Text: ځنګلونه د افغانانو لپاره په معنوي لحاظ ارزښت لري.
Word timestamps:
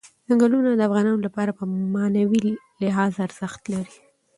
ځنګلونه 0.27 0.69
د 0.73 0.81
افغانانو 0.87 1.25
لپاره 1.27 1.51
په 1.57 1.63
معنوي 1.95 2.41
لحاظ 2.83 3.13
ارزښت 3.25 3.61
لري. 3.73 3.95